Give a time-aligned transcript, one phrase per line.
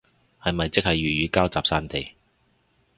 [0.43, 2.13] 係咪即係粵語膠集散地